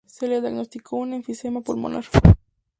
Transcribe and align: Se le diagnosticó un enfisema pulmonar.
Se 0.07 0.27
le 0.27 0.41
diagnosticó 0.41 0.95
un 0.95 1.13
enfisema 1.13 1.61
pulmonar. 1.61 2.05